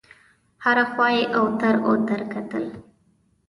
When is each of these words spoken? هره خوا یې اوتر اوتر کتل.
هره 0.63 0.85
خوا 0.91 1.07
یې 1.15 1.23
اوتر 1.37 1.75
اوتر 1.87 2.21
کتل. 2.33 2.65